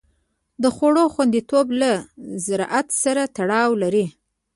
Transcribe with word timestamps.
د 0.63 0.65
خوړو 0.75 1.05
خوندیتوب 1.13 1.67
له 1.81 1.91
زراعت 2.45 2.87
سره 3.03 3.23
تړاو 3.37 3.69
لري. 3.83 4.05